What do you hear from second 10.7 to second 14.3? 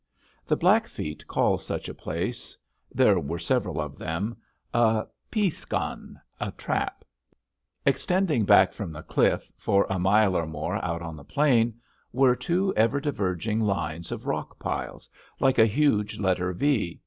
out on the plain, were two ever diverging lines of